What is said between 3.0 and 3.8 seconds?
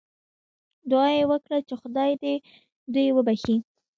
وبخښي.